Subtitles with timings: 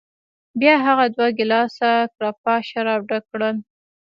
[0.59, 3.55] بیا هغه دوه ګیلاسه ګراپا شراب ډک کړل.